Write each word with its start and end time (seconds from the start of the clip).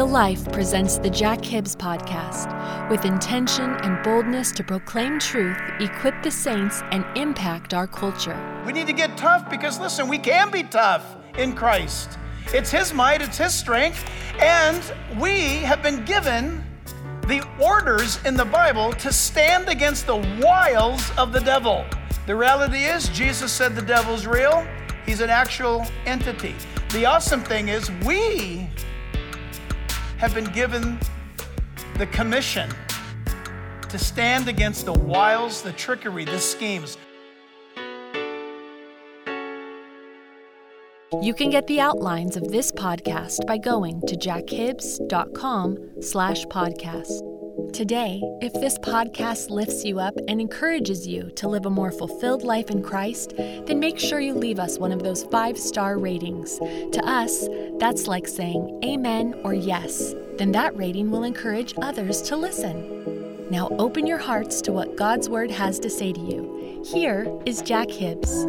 Real 0.00 0.08
Life 0.08 0.50
presents 0.50 0.96
the 0.96 1.10
Jack 1.10 1.44
Hibbs 1.44 1.76
podcast 1.76 2.48
with 2.88 3.04
intention 3.04 3.72
and 3.82 4.02
boldness 4.02 4.50
to 4.52 4.64
proclaim 4.64 5.18
truth, 5.18 5.58
equip 5.78 6.22
the 6.22 6.30
saints, 6.30 6.80
and 6.90 7.04
impact 7.18 7.74
our 7.74 7.86
culture. 7.86 8.34
We 8.64 8.72
need 8.72 8.86
to 8.86 8.94
get 8.94 9.18
tough 9.18 9.50
because, 9.50 9.78
listen, 9.78 10.08
we 10.08 10.16
can 10.16 10.50
be 10.50 10.62
tough 10.62 11.04
in 11.36 11.54
Christ. 11.54 12.16
It's 12.46 12.70
His 12.70 12.94
might, 12.94 13.20
it's 13.20 13.36
His 13.36 13.52
strength, 13.52 14.02
and 14.40 14.82
we 15.20 15.56
have 15.58 15.82
been 15.82 16.02
given 16.06 16.64
the 17.26 17.46
orders 17.60 18.24
in 18.24 18.36
the 18.36 18.46
Bible 18.46 18.94
to 18.94 19.12
stand 19.12 19.68
against 19.68 20.06
the 20.06 20.16
wiles 20.40 21.10
of 21.18 21.30
the 21.30 21.40
devil. 21.40 21.84
The 22.26 22.34
reality 22.34 22.84
is, 22.84 23.10
Jesus 23.10 23.52
said 23.52 23.76
the 23.76 23.82
devil's 23.82 24.26
real, 24.26 24.66
he's 25.04 25.20
an 25.20 25.28
actual 25.28 25.84
entity. 26.06 26.54
The 26.94 27.04
awesome 27.04 27.42
thing 27.42 27.68
is, 27.68 27.90
we 28.06 28.69
have 30.20 30.34
been 30.34 30.52
given 30.52 30.98
the 31.96 32.06
commission 32.08 32.68
to 33.88 33.98
stand 33.98 34.48
against 34.48 34.84
the 34.84 34.92
wiles, 34.92 35.62
the 35.62 35.72
trickery, 35.72 36.26
the 36.26 36.38
schemes. 36.38 36.98
You 41.22 41.32
can 41.32 41.48
get 41.48 41.66
the 41.68 41.80
outlines 41.80 42.36
of 42.36 42.48
this 42.48 42.70
podcast 42.70 43.46
by 43.46 43.56
going 43.56 44.02
to 44.02 44.14
jackhibbs.com 44.14 46.02
slash 46.02 46.44
podcast. 46.44 47.29
Today, 47.72 48.20
if 48.40 48.52
this 48.52 48.78
podcast 48.78 49.50
lifts 49.50 49.84
you 49.84 49.98
up 49.98 50.14
and 50.28 50.40
encourages 50.40 51.06
you 51.06 51.30
to 51.36 51.48
live 51.48 51.66
a 51.66 51.70
more 51.70 51.90
fulfilled 51.90 52.42
life 52.42 52.70
in 52.70 52.82
Christ, 52.82 53.34
then 53.36 53.80
make 53.80 53.98
sure 53.98 54.20
you 54.20 54.34
leave 54.34 54.58
us 54.58 54.78
one 54.78 54.92
of 54.92 55.02
those 55.02 55.24
five 55.24 55.58
star 55.58 55.98
ratings. 55.98 56.58
To 56.58 57.00
us, 57.04 57.48
that's 57.78 58.06
like 58.06 58.28
saying 58.28 58.80
amen 58.84 59.40
or 59.42 59.54
yes. 59.54 60.14
Then 60.38 60.52
that 60.52 60.76
rating 60.76 61.10
will 61.10 61.24
encourage 61.24 61.74
others 61.82 62.22
to 62.22 62.36
listen. 62.36 63.48
Now 63.50 63.68
open 63.78 64.06
your 64.06 64.18
hearts 64.18 64.60
to 64.62 64.72
what 64.72 64.96
God's 64.96 65.28
Word 65.28 65.50
has 65.50 65.78
to 65.80 65.90
say 65.90 66.12
to 66.12 66.20
you. 66.20 66.82
Here 66.84 67.26
is 67.46 67.62
Jack 67.62 67.90
Hibbs. 67.90 68.46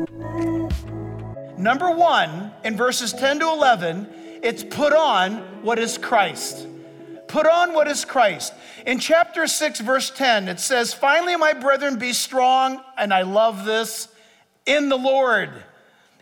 Number 1.57 1.91
one, 1.91 2.51
in 2.63 2.75
verses 2.75 3.13
10 3.13 3.39
to 3.39 3.47
11, 3.47 4.07
it's 4.41 4.63
put 4.63 4.93
on 4.93 5.37
what 5.63 5.79
is 5.79 5.97
Christ. 5.97 6.67
Put 7.31 7.47
on 7.47 7.73
what 7.73 7.87
is 7.87 8.03
Christ. 8.03 8.53
In 8.85 8.99
chapter 8.99 9.47
6, 9.47 9.79
verse 9.79 10.09
10, 10.09 10.49
it 10.49 10.59
says, 10.59 10.93
Finally, 10.93 11.37
my 11.37 11.53
brethren, 11.53 11.97
be 11.97 12.11
strong, 12.11 12.81
and 12.97 13.13
I 13.13 13.21
love 13.21 13.63
this, 13.63 14.09
in 14.65 14.89
the 14.89 14.97
Lord 14.97 15.49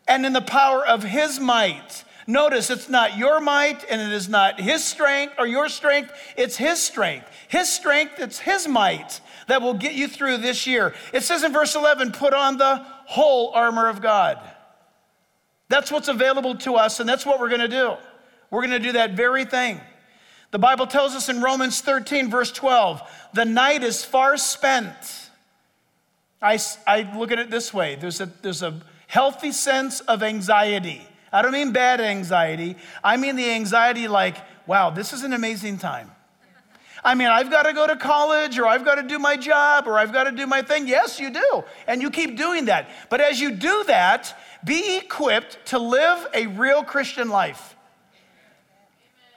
and 0.07 0.23
in 0.23 0.33
the 0.33 0.41
power 0.41 0.85
of 0.85 1.01
his 1.01 1.39
might. 1.39 2.03
Notice 2.27 2.69
it's 2.69 2.89
not 2.89 3.17
your 3.17 3.41
might 3.41 3.83
and 3.89 3.99
it 3.99 4.11
is 4.11 4.29
not 4.29 4.61
his 4.61 4.83
strength 4.83 5.33
or 5.39 5.47
your 5.47 5.67
strength, 5.67 6.11
it's 6.37 6.57
his 6.57 6.79
strength. 6.79 7.27
His 7.47 7.71
strength, 7.71 8.19
it's 8.19 8.37
his 8.37 8.67
might 8.67 9.19
that 9.47 9.63
will 9.63 9.73
get 9.73 9.93
you 9.93 10.07
through 10.07 10.37
this 10.37 10.67
year. 10.67 10.93
It 11.11 11.23
says 11.23 11.43
in 11.43 11.51
verse 11.51 11.75
11, 11.75 12.11
put 12.11 12.35
on 12.35 12.57
the 12.57 12.85
whole 13.05 13.49
armor 13.53 13.89
of 13.89 13.99
God. 13.99 14.37
That's 15.69 15.91
what's 15.91 16.07
available 16.07 16.55
to 16.57 16.75
us, 16.75 16.99
and 16.99 17.09
that's 17.09 17.25
what 17.25 17.39
we're 17.39 17.49
gonna 17.49 17.67
do. 17.67 17.95
We're 18.51 18.61
gonna 18.61 18.77
do 18.77 18.91
that 18.91 19.13
very 19.13 19.45
thing. 19.45 19.81
The 20.51 20.59
Bible 20.59 20.87
tells 20.87 21.13
us 21.13 21.29
in 21.29 21.41
Romans 21.41 21.81
13, 21.81 22.29
verse 22.29 22.51
12, 22.51 23.01
the 23.33 23.45
night 23.45 23.83
is 23.83 24.03
far 24.03 24.35
spent. 24.37 25.29
I, 26.41 26.59
I 26.87 27.11
look 27.17 27.31
at 27.31 27.39
it 27.39 27.51
this 27.51 27.73
way 27.73 27.95
there's 27.95 28.21
a, 28.21 28.25
there's 28.41 28.63
a 28.63 28.79
healthy 29.07 29.51
sense 29.51 29.99
of 30.01 30.23
anxiety. 30.23 31.05
I 31.31 31.41
don't 31.41 31.51
mean 31.51 31.71
bad 31.71 32.01
anxiety, 32.01 32.75
I 33.03 33.17
mean 33.17 33.35
the 33.35 33.51
anxiety 33.51 34.07
like, 34.07 34.37
wow, 34.65 34.89
this 34.89 35.13
is 35.13 35.23
an 35.23 35.33
amazing 35.33 35.77
time. 35.77 36.11
I 37.03 37.15
mean, 37.15 37.27
I've 37.27 37.49
got 37.49 37.63
to 37.63 37.73
go 37.73 37.87
to 37.87 37.95
college 37.95 38.59
or 38.59 38.65
I've 38.65 38.83
got 38.83 38.95
to 38.95 39.03
do 39.03 39.19
my 39.19 39.37
job 39.37 39.87
or 39.87 39.97
I've 39.97 40.11
got 40.11 40.25
to 40.25 40.31
do 40.31 40.45
my 40.45 40.61
thing. 40.61 40.85
Yes, 40.85 41.17
you 41.17 41.29
do. 41.29 41.63
And 41.87 42.01
you 42.01 42.09
keep 42.09 42.35
doing 42.35 42.65
that. 42.65 42.89
But 43.09 43.21
as 43.21 43.39
you 43.39 43.51
do 43.51 43.85
that, 43.85 44.37
be 44.65 44.97
equipped 44.97 45.65
to 45.67 45.79
live 45.79 46.27
a 46.33 46.47
real 46.47 46.83
Christian 46.83 47.29
life, 47.29 47.77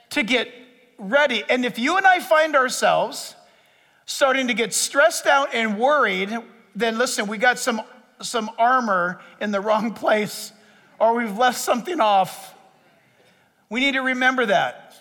to 0.09 0.23
get 0.23 0.51
ready. 0.97 1.43
And 1.49 1.65
if 1.65 1.77
you 1.79 1.97
and 1.97 2.05
I 2.05 2.19
find 2.19 2.55
ourselves 2.55 3.35
starting 4.05 4.47
to 4.47 4.53
get 4.53 4.73
stressed 4.73 5.25
out 5.25 5.53
and 5.53 5.79
worried, 5.79 6.35
then 6.75 6.97
listen, 6.97 7.27
we 7.27 7.37
got 7.37 7.59
some, 7.59 7.81
some 8.21 8.49
armor 8.57 9.21
in 9.39 9.51
the 9.51 9.61
wrong 9.61 9.93
place 9.95 10.51
or 10.99 11.15
we've 11.15 11.37
left 11.37 11.59
something 11.59 11.99
off. 11.99 12.55
We 13.69 13.79
need 13.79 13.93
to 13.93 14.01
remember 14.01 14.45
that. 14.45 14.95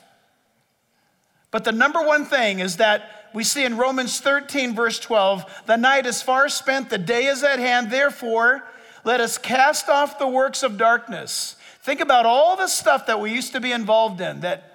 But 1.50 1.64
the 1.64 1.72
number 1.72 2.02
one 2.02 2.25
thing 2.25 2.60
is 2.60 2.78
that 2.78 3.28
we 3.34 3.44
see 3.44 3.64
in 3.64 3.76
Romans 3.76 4.20
13, 4.20 4.75
verse 4.75 4.98
12, 4.98 5.62
the 5.66 5.76
night 5.76 6.06
is 6.06 6.22
far 6.22 6.48
spent, 6.48 6.91
the 6.91 6.98
day 6.98 7.26
is 7.26 7.44
at 7.44 7.58
hand. 7.58 7.91
Therefore, 7.91 8.64
let 9.04 9.20
us 9.20 9.38
cast 9.38 9.88
off 9.88 10.19
the 10.19 10.28
works 10.28 10.62
of 10.62 10.76
darkness. 10.76 11.56
Think 11.82 12.00
about 12.00 12.26
all 12.26 12.56
the 12.56 12.69
stuff 12.69 13.06
that 13.06 13.20
we 13.20 13.32
used 13.32 13.52
to 13.52 13.60
be 13.60 13.72
involved 13.72 14.20
in 14.20 14.41
that 14.41 14.72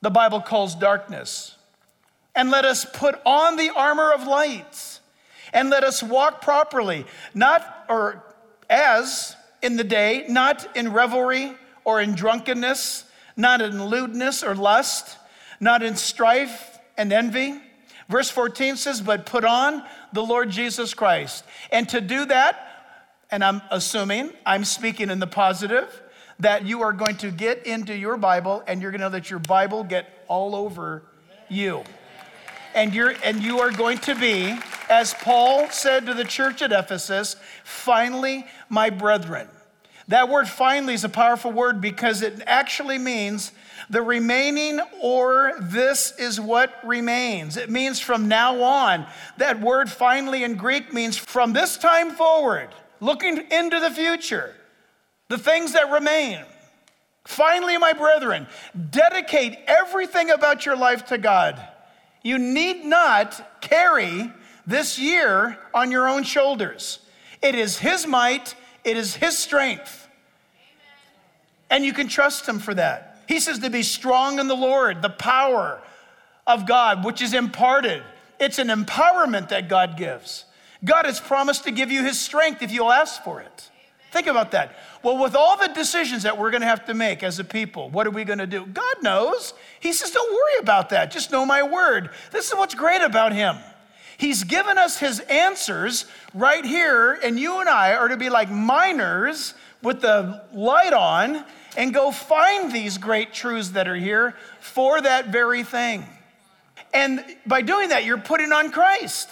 the 0.00 0.10
Bible 0.10 0.40
calls 0.40 0.74
darkness. 0.74 1.56
And 2.34 2.50
let 2.50 2.64
us 2.64 2.84
put 2.84 3.20
on 3.26 3.56
the 3.56 3.70
armor 3.74 4.12
of 4.12 4.26
light. 4.26 5.00
And 5.52 5.70
let 5.70 5.82
us 5.82 6.02
walk 6.02 6.40
properly, 6.42 7.06
not 7.34 7.86
or 7.88 8.22
as 8.70 9.34
in 9.62 9.76
the 9.76 9.84
day, 9.84 10.24
not 10.28 10.76
in 10.76 10.92
revelry 10.92 11.54
or 11.84 12.00
in 12.00 12.14
drunkenness, 12.14 13.04
not 13.36 13.60
in 13.60 13.86
lewdness 13.86 14.42
or 14.44 14.54
lust, 14.54 15.16
not 15.58 15.82
in 15.82 15.96
strife 15.96 16.78
and 16.96 17.12
envy. 17.12 17.60
Verse 18.08 18.30
14 18.30 18.76
says, 18.76 19.00
But 19.00 19.26
put 19.26 19.44
on 19.44 19.82
the 20.12 20.22
Lord 20.22 20.50
Jesus 20.50 20.94
Christ. 20.94 21.44
And 21.72 21.88
to 21.88 22.00
do 22.00 22.24
that, 22.26 22.64
and 23.30 23.44
I'm 23.44 23.62
assuming 23.70 24.30
I'm 24.46 24.64
speaking 24.64 25.10
in 25.10 25.18
the 25.18 25.26
positive, 25.26 26.02
that 26.40 26.64
you 26.64 26.82
are 26.82 26.92
going 26.92 27.16
to 27.16 27.30
get 27.30 27.66
into 27.66 27.94
your 27.94 28.16
Bible 28.16 28.62
and 28.66 28.80
you're 28.80 28.90
going 28.90 29.00
to 29.00 29.08
let 29.08 29.30
your 29.30 29.40
Bible 29.40 29.84
get 29.84 30.24
all 30.28 30.54
over 30.54 31.02
you. 31.48 31.82
And 32.74 32.94
you're 32.94 33.14
and 33.24 33.42
you 33.42 33.60
are 33.60 33.70
going 33.70 33.98
to 33.98 34.14
be 34.14 34.56
as 34.88 35.14
Paul 35.14 35.68
said 35.70 36.06
to 36.06 36.14
the 36.14 36.24
church 36.24 36.62
at 36.62 36.72
Ephesus, 36.72 37.36
finally 37.64 38.46
my 38.68 38.90
brethren. 38.90 39.48
That 40.08 40.28
word 40.28 40.48
finally 40.48 40.94
is 40.94 41.04
a 41.04 41.08
powerful 41.08 41.52
word 41.52 41.80
because 41.80 42.22
it 42.22 42.42
actually 42.46 42.96
means 42.96 43.52
the 43.90 44.00
remaining 44.00 44.80
or 45.02 45.54
this 45.60 46.14
is 46.18 46.40
what 46.40 46.74
remains. 46.82 47.56
It 47.56 47.68
means 47.68 48.00
from 48.00 48.28
now 48.28 48.62
on. 48.62 49.06
That 49.36 49.60
word 49.60 49.90
finally 49.90 50.44
in 50.44 50.54
Greek 50.54 50.94
means 50.94 51.16
from 51.18 51.52
this 51.52 51.76
time 51.76 52.12
forward, 52.12 52.70
looking 53.00 53.50
into 53.50 53.80
the 53.80 53.90
future 53.90 54.54
the 55.28 55.38
things 55.38 55.72
that 55.72 55.90
remain. 55.90 56.40
Finally, 57.24 57.76
my 57.76 57.92
brethren, 57.92 58.46
dedicate 58.90 59.58
everything 59.66 60.30
about 60.30 60.64
your 60.64 60.76
life 60.76 61.06
to 61.06 61.18
God. 61.18 61.60
You 62.22 62.38
need 62.38 62.84
not 62.84 63.60
carry 63.60 64.32
this 64.66 64.98
year 64.98 65.58
on 65.74 65.90
your 65.90 66.08
own 66.08 66.22
shoulders. 66.22 67.00
It 67.42 67.54
is 67.54 67.78
His 67.78 68.06
might, 68.06 68.54
it 68.84 68.96
is 68.96 69.14
His 69.16 69.36
strength. 69.36 70.08
And 71.70 71.84
you 71.84 71.92
can 71.92 72.08
trust 72.08 72.48
Him 72.48 72.58
for 72.58 72.72
that. 72.74 73.22
He 73.28 73.40
says 73.40 73.58
to 73.58 73.68
be 73.68 73.82
strong 73.82 74.38
in 74.38 74.48
the 74.48 74.56
Lord, 74.56 75.02
the 75.02 75.10
power 75.10 75.82
of 76.46 76.66
God, 76.66 77.04
which 77.04 77.20
is 77.20 77.34
imparted. 77.34 78.02
It's 78.40 78.58
an 78.58 78.68
empowerment 78.68 79.50
that 79.50 79.68
God 79.68 79.98
gives. 79.98 80.46
God 80.82 81.04
has 81.04 81.20
promised 81.20 81.64
to 81.64 81.70
give 81.70 81.90
you 81.90 82.04
His 82.04 82.18
strength 82.18 82.62
if 82.62 82.72
you'll 82.72 82.92
ask 82.92 83.22
for 83.22 83.40
it. 83.40 83.70
Think 84.10 84.26
about 84.26 84.52
that. 84.52 84.76
Well, 85.02 85.18
with 85.18 85.34
all 85.34 85.58
the 85.58 85.68
decisions 85.68 86.22
that 86.22 86.38
we're 86.38 86.50
going 86.50 86.62
to 86.62 86.66
have 86.66 86.86
to 86.86 86.94
make 86.94 87.22
as 87.22 87.38
a 87.38 87.44
people, 87.44 87.90
what 87.90 88.06
are 88.06 88.10
we 88.10 88.24
going 88.24 88.38
to 88.38 88.46
do? 88.46 88.64
God 88.64 89.02
knows. 89.02 89.52
He 89.80 89.92
says, 89.92 90.10
Don't 90.10 90.32
worry 90.32 90.60
about 90.60 90.90
that. 90.90 91.10
Just 91.10 91.30
know 91.30 91.44
my 91.44 91.62
word. 91.62 92.10
This 92.30 92.48
is 92.48 92.54
what's 92.54 92.74
great 92.74 93.02
about 93.02 93.32
Him. 93.32 93.56
He's 94.16 94.44
given 94.44 94.78
us 94.78 94.98
His 94.98 95.20
answers 95.20 96.06
right 96.34 96.64
here, 96.64 97.18
and 97.22 97.38
you 97.38 97.60
and 97.60 97.68
I 97.68 97.94
are 97.94 98.08
to 98.08 98.16
be 98.16 98.30
like 98.30 98.50
miners 98.50 99.54
with 99.82 100.00
the 100.00 100.42
light 100.52 100.92
on 100.92 101.44
and 101.76 101.92
go 101.92 102.10
find 102.10 102.72
these 102.72 102.98
great 102.98 103.32
truths 103.32 103.70
that 103.70 103.86
are 103.86 103.94
here 103.94 104.34
for 104.58 105.00
that 105.00 105.28
very 105.28 105.62
thing. 105.62 106.04
And 106.94 107.24
by 107.46 107.60
doing 107.62 107.90
that, 107.90 108.04
you're 108.04 108.18
putting 108.18 108.52
on 108.52 108.72
Christ. 108.72 109.28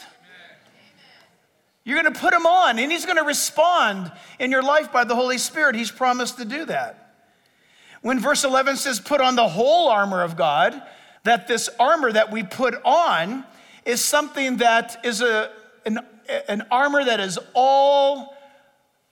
You're 1.87 2.03
going 2.03 2.12
to 2.12 2.21
put 2.21 2.35
him 2.35 2.47
on, 2.47 2.81
and 2.81 2.91
he's 2.91 3.06
going 3.06 3.17
to 3.17 3.23
respond 3.23 4.11
in 4.41 4.50
your 4.50 4.65
life 4.65 4.91
by 4.91 5.05
the 5.05 5.15
Holy 5.15 5.38
Spirit. 5.38 5.77
He's 5.77 5.93
promised 5.93 6.37
to 6.38 6.44
do 6.44 6.65
that. 6.65 7.15
When 8.03 8.19
verse 8.19 8.43
11 8.43 8.77
says, 8.77 8.99
put 8.99 9.21
on 9.21 9.37
the 9.37 9.47
whole 9.47 9.88
armor 9.88 10.25
of 10.25 10.37
God, 10.37 10.83
that 11.23 11.47
this 11.47 11.69
armor 11.79 12.11
that 12.11 12.33
we 12.33 12.43
put 12.43 12.75
on 12.85 13.44
is 13.85 14.05
something 14.05 14.56
that 14.56 14.99
is 15.05 15.23
a, 15.23 15.53
an, 15.87 16.00
an 16.49 16.67
armor 16.73 17.05
that 17.05 17.21
is 17.21 17.38
all 17.55 18.37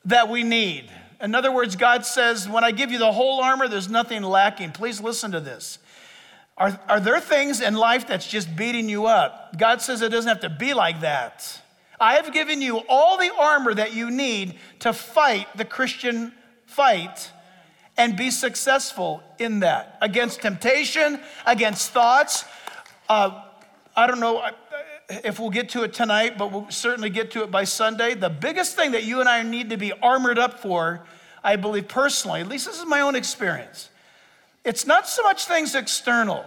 that 0.07 0.29
we 0.29 0.43
need. 0.43 0.91
In 1.21 1.37
other 1.37 1.53
words, 1.53 1.77
God 1.77 2.05
says, 2.05 2.49
when 2.49 2.65
I 2.65 2.73
give 2.73 2.91
you 2.91 2.99
the 2.99 3.13
whole 3.13 3.41
armor, 3.41 3.69
there's 3.69 3.89
nothing 3.89 4.25
lacking. 4.25 4.73
Please 4.73 5.01
listen 5.01 5.31
to 5.31 5.39
this. 5.39 5.79
Are, 6.59 6.81
are 6.89 6.99
there 6.99 7.21
things 7.21 7.61
in 7.61 7.75
life 7.75 8.09
that's 8.09 8.27
just 8.27 8.57
beating 8.57 8.89
you 8.89 9.07
up? 9.07 9.57
God 9.57 9.81
says 9.81 10.03
it 10.03 10.09
doesn't 10.09 10.29
have 10.29 10.41
to 10.41 10.51
be 10.51 10.75
like 10.75 11.03
that. 11.03 11.61
I 12.01 12.15
have 12.15 12.33
given 12.33 12.61
you 12.61 12.83
all 12.89 13.17
the 13.17 13.33
armor 13.35 13.75
that 13.75 13.95
you 13.95 14.11
need 14.11 14.59
to 14.81 14.93
fight 14.93 15.47
the 15.57 15.65
Christian 15.65 16.33
fight 16.67 17.31
and 17.97 18.17
be 18.17 18.31
successful 18.31 19.23
in 19.39 19.61
that 19.61 19.97
against 20.01 20.43
temptation, 20.43 21.21
against 21.47 21.93
thoughts. 21.93 22.45
Uh, 23.09 23.43
I 23.97 24.07
don't 24.07 24.21
know 24.21 24.45
if 25.09 25.39
we'll 25.39 25.51
get 25.51 25.69
to 25.71 25.83
it 25.83 25.93
tonight, 25.93 26.37
but 26.39 26.51
we'll 26.51 26.71
certainly 26.71 27.11
get 27.11 27.31
to 27.33 27.43
it 27.43 27.51
by 27.51 27.65
Sunday. 27.65 28.15
The 28.15 28.31
biggest 28.31 28.75
thing 28.75 28.93
that 28.93 29.05
you 29.05 29.21
and 29.21 29.29
I 29.29 29.43
need 29.43 29.71
to 29.71 29.77
be 29.77 29.93
armored 29.93 30.39
up 30.39 30.61
for, 30.61 31.07
I 31.43 31.57
believe 31.57 31.89
personally, 31.89 32.41
at 32.41 32.49
least 32.49 32.67
this 32.67 32.79
is 32.79 32.87
my 32.87 33.01
own 33.01 33.15
experience, 33.15 33.91
it's 34.65 34.87
not 34.87 35.07
so 35.07 35.23
much 35.23 35.45
things 35.45 35.75
external. 35.75 36.45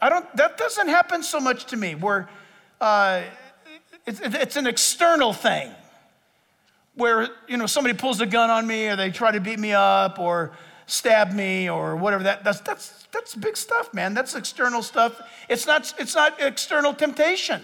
I 0.00 0.08
don't, 0.08 0.36
that 0.36 0.56
doesn't 0.56 0.88
happen 0.88 1.24
so 1.24 1.40
much 1.40 1.66
to 1.66 1.76
me 1.76 1.96
where, 1.96 2.28
uh, 2.80 3.22
it's, 4.08 4.20
it's 4.20 4.56
an 4.56 4.66
external 4.66 5.34
thing 5.34 5.70
where, 6.94 7.28
you 7.46 7.58
know, 7.58 7.66
somebody 7.66 7.94
pulls 7.94 8.20
a 8.22 8.26
gun 8.26 8.48
on 8.48 8.66
me 8.66 8.88
or 8.88 8.96
they 8.96 9.10
try 9.10 9.30
to 9.30 9.40
beat 9.40 9.58
me 9.58 9.72
up 9.72 10.18
or 10.18 10.52
stab 10.86 11.32
me 11.32 11.68
or 11.68 11.94
whatever. 11.94 12.24
That, 12.24 12.42
that's, 12.42 12.60
that's, 12.60 13.06
that's 13.12 13.34
big 13.34 13.56
stuff, 13.56 13.92
man. 13.92 14.14
That's 14.14 14.34
external 14.34 14.82
stuff. 14.82 15.20
It's 15.50 15.66
not, 15.66 15.92
it's 15.98 16.14
not 16.14 16.40
external 16.40 16.94
temptation. 16.94 17.62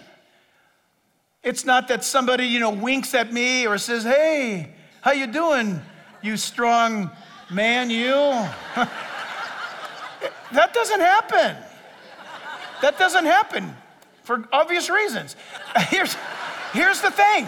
It's 1.42 1.64
not 1.64 1.88
that 1.88 2.04
somebody, 2.04 2.46
you 2.46 2.60
know, 2.60 2.70
winks 2.70 3.14
at 3.14 3.32
me 3.32 3.66
or 3.66 3.78
says, 3.78 4.04
hey, 4.04 4.74
how 5.00 5.12
you 5.12 5.26
doing, 5.26 5.80
you 6.22 6.36
strong 6.36 7.10
man, 7.50 7.88
you? 7.88 8.12
that 10.52 10.74
doesn't 10.74 11.00
happen. 11.00 11.56
That 12.82 12.98
doesn't 12.98 13.24
happen 13.24 13.74
for 14.24 14.42
obvious 14.52 14.90
reasons. 14.90 15.36
Here's, 15.88 16.16
here's 16.74 17.00
the 17.00 17.10
thing 17.10 17.46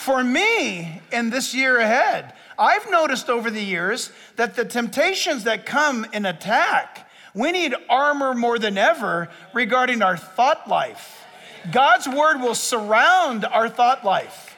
for 0.00 0.24
me 0.24 1.02
in 1.12 1.28
this 1.28 1.54
year 1.54 1.78
ahead, 1.78 2.32
I've 2.58 2.90
noticed 2.90 3.28
over 3.28 3.50
the 3.50 3.62
years 3.62 4.10
that 4.36 4.56
the 4.56 4.64
temptations 4.64 5.44
that 5.44 5.66
come 5.66 6.06
in 6.14 6.24
attack, 6.24 7.06
we 7.34 7.52
need 7.52 7.74
armor 7.88 8.34
more 8.34 8.58
than 8.58 8.78
ever 8.78 9.28
regarding 9.52 10.00
our 10.00 10.16
thought 10.16 10.68
life. 10.68 11.24
God's 11.70 12.08
word 12.08 12.40
will 12.40 12.54
surround 12.54 13.44
our 13.44 13.68
thought 13.68 14.04
life. 14.04 14.56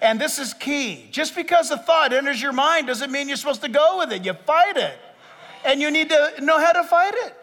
And 0.00 0.18
this 0.18 0.38
is 0.38 0.54
key. 0.54 1.08
Just 1.10 1.36
because 1.36 1.70
a 1.70 1.76
thought 1.76 2.14
enters 2.14 2.40
your 2.40 2.52
mind 2.52 2.86
doesn't 2.86 3.12
mean 3.12 3.28
you're 3.28 3.36
supposed 3.36 3.62
to 3.62 3.68
go 3.68 3.98
with 3.98 4.12
it. 4.12 4.24
You 4.24 4.32
fight 4.32 4.78
it. 4.78 4.98
And 5.64 5.80
you 5.80 5.90
need 5.90 6.08
to 6.08 6.34
know 6.40 6.58
how 6.58 6.72
to 6.72 6.84
fight 6.84 7.12
it. 7.14 7.34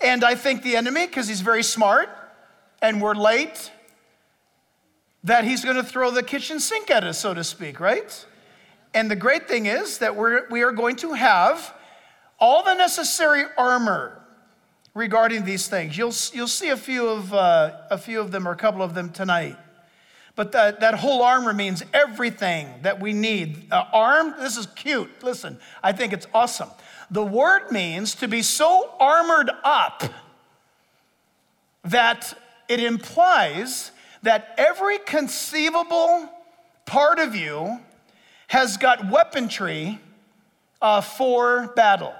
And 0.00 0.24
I 0.24 0.34
think 0.34 0.64
the 0.64 0.76
enemy, 0.76 1.06
because 1.06 1.28
he's 1.28 1.42
very 1.42 1.62
smart, 1.62 2.08
and 2.82 3.00
we're 3.00 3.14
late, 3.14 3.70
that 5.24 5.44
he's 5.44 5.64
going 5.64 5.76
to 5.76 5.82
throw 5.82 6.10
the 6.10 6.22
kitchen 6.22 6.60
sink 6.60 6.90
at 6.90 7.02
us, 7.02 7.18
so 7.18 7.34
to 7.34 7.42
speak, 7.42 7.80
right? 7.80 8.26
And 8.92 9.10
the 9.10 9.16
great 9.16 9.48
thing 9.48 9.66
is 9.66 9.98
that 9.98 10.14
we're, 10.14 10.46
we 10.50 10.62
are 10.62 10.70
going 10.70 10.96
to 10.96 11.14
have 11.14 11.74
all 12.38 12.62
the 12.62 12.74
necessary 12.74 13.44
armor 13.56 14.20
regarding 14.94 15.44
these 15.44 15.66
things. 15.66 15.96
You'll, 15.96 16.14
you'll 16.32 16.46
see 16.46 16.68
a 16.68 16.76
few, 16.76 17.08
of, 17.08 17.32
uh, 17.32 17.72
a 17.90 17.98
few 17.98 18.20
of 18.20 18.30
them 18.30 18.46
or 18.46 18.52
a 18.52 18.56
couple 18.56 18.82
of 18.82 18.94
them 18.94 19.10
tonight. 19.10 19.56
But 20.36 20.52
that, 20.52 20.80
that 20.80 20.96
whole 20.96 21.22
armor 21.22 21.52
means 21.52 21.84
everything 21.92 22.68
that 22.82 23.00
we 23.00 23.12
need. 23.12 23.72
Uh, 23.72 23.84
armed, 23.92 24.34
this 24.38 24.56
is 24.56 24.66
cute. 24.66 25.10
Listen, 25.22 25.58
I 25.82 25.92
think 25.92 26.12
it's 26.12 26.26
awesome. 26.34 26.70
The 27.10 27.24
word 27.24 27.70
means 27.70 28.14
to 28.16 28.28
be 28.28 28.42
so 28.42 28.92
armored 28.98 29.50
up 29.62 30.04
that 31.84 32.36
it 32.68 32.80
implies 32.80 33.92
that 34.24 34.54
every 34.56 34.98
conceivable 34.98 36.30
part 36.86 37.18
of 37.18 37.34
you 37.34 37.78
has 38.48 38.78
got 38.78 39.10
weaponry 39.10 40.00
uh, 40.80 41.02
for 41.02 41.68
battle. 41.76 42.14